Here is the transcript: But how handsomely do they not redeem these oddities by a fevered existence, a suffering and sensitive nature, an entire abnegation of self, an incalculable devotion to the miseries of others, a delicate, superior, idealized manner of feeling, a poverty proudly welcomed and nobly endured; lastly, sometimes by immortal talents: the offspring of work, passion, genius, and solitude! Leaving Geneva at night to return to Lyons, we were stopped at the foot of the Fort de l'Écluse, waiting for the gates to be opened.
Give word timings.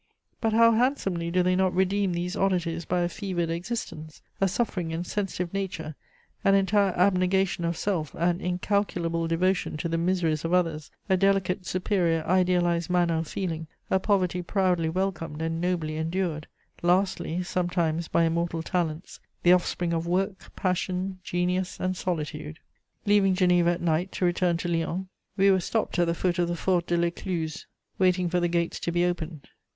But 0.39 0.53
how 0.53 0.71
handsomely 0.71 1.29
do 1.29 1.43
they 1.43 1.55
not 1.55 1.75
redeem 1.75 2.11
these 2.13 2.35
oddities 2.35 2.85
by 2.85 3.01
a 3.01 3.07
fevered 3.07 3.51
existence, 3.51 4.23
a 4.41 4.47
suffering 4.47 4.91
and 4.91 5.05
sensitive 5.05 5.53
nature, 5.53 5.93
an 6.43 6.55
entire 6.55 6.91
abnegation 6.93 7.63
of 7.65 7.77
self, 7.77 8.15
an 8.15 8.41
incalculable 8.41 9.27
devotion 9.27 9.77
to 9.77 9.87
the 9.87 9.99
miseries 9.99 10.43
of 10.43 10.53
others, 10.55 10.89
a 11.07 11.15
delicate, 11.17 11.67
superior, 11.67 12.23
idealized 12.25 12.89
manner 12.89 13.19
of 13.19 13.27
feeling, 13.27 13.67
a 13.91 13.99
poverty 13.99 14.41
proudly 14.41 14.89
welcomed 14.89 15.39
and 15.39 15.61
nobly 15.61 15.97
endured; 15.97 16.47
lastly, 16.81 17.43
sometimes 17.43 18.07
by 18.07 18.23
immortal 18.23 18.63
talents: 18.63 19.19
the 19.43 19.53
offspring 19.53 19.93
of 19.93 20.07
work, 20.07 20.49
passion, 20.55 21.19
genius, 21.23 21.79
and 21.79 21.95
solitude! 21.95 22.57
Leaving 23.05 23.35
Geneva 23.35 23.69
at 23.69 23.81
night 23.81 24.11
to 24.11 24.25
return 24.25 24.57
to 24.57 24.67
Lyons, 24.67 25.05
we 25.37 25.51
were 25.51 25.59
stopped 25.59 25.99
at 25.99 26.07
the 26.07 26.15
foot 26.15 26.39
of 26.39 26.47
the 26.47 26.55
Fort 26.55 26.87
de 26.87 26.97
l'Écluse, 26.97 27.67
waiting 27.99 28.27
for 28.29 28.39
the 28.39 28.47
gates 28.47 28.79
to 28.79 28.91
be 28.91 29.05
opened. 29.05 29.47